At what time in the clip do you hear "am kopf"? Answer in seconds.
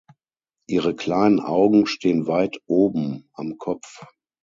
3.33-4.03